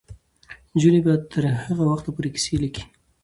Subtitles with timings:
[0.73, 2.83] نجونې به تر هغه وخته پورې کیسې لیکي.